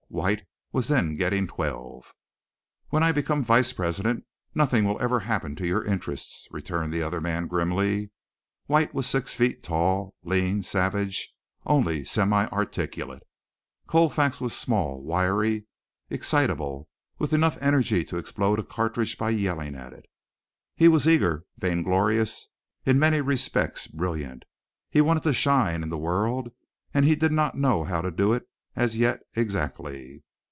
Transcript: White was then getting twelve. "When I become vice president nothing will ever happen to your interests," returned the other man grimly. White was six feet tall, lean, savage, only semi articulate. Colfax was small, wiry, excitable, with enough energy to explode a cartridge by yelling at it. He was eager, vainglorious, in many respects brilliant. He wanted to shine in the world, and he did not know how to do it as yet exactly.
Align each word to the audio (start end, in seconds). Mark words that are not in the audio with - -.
White 0.13 0.43
was 0.73 0.89
then 0.89 1.15
getting 1.15 1.47
twelve. 1.47 2.13
"When 2.89 3.01
I 3.01 3.13
become 3.13 3.45
vice 3.45 3.71
president 3.71 4.25
nothing 4.53 4.83
will 4.83 5.01
ever 5.01 5.21
happen 5.21 5.55
to 5.55 5.65
your 5.65 5.85
interests," 5.85 6.49
returned 6.51 6.93
the 6.93 7.01
other 7.01 7.21
man 7.21 7.47
grimly. 7.47 8.11
White 8.65 8.93
was 8.93 9.07
six 9.07 9.33
feet 9.33 9.63
tall, 9.63 10.13
lean, 10.25 10.63
savage, 10.63 11.33
only 11.65 12.03
semi 12.03 12.45
articulate. 12.47 13.23
Colfax 13.87 14.41
was 14.41 14.53
small, 14.53 15.01
wiry, 15.01 15.65
excitable, 16.09 16.89
with 17.17 17.31
enough 17.31 17.57
energy 17.61 18.03
to 18.03 18.17
explode 18.17 18.59
a 18.59 18.63
cartridge 18.65 19.17
by 19.17 19.29
yelling 19.29 19.75
at 19.75 19.93
it. 19.93 20.07
He 20.75 20.89
was 20.89 21.07
eager, 21.07 21.45
vainglorious, 21.57 22.49
in 22.85 22.99
many 22.99 23.21
respects 23.21 23.87
brilliant. 23.87 24.43
He 24.89 24.99
wanted 24.99 25.23
to 25.23 25.33
shine 25.33 25.81
in 25.83 25.87
the 25.89 25.97
world, 25.97 26.49
and 26.93 27.05
he 27.05 27.15
did 27.15 27.31
not 27.31 27.55
know 27.57 27.85
how 27.85 28.01
to 28.01 28.11
do 28.11 28.33
it 28.33 28.45
as 28.73 28.95
yet 28.95 29.19
exactly. 29.35 30.23